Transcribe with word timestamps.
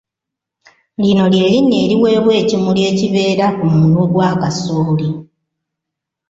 Lino 1.01 1.23
ly’erinnya 1.31 1.77
eriweebwa 1.85 2.33
ekimuli 2.41 2.81
ekibeera 2.91 3.45
ku 3.57 3.65
munwe 3.73 4.03
gwa 4.11 4.29
Kasooli 4.41 5.09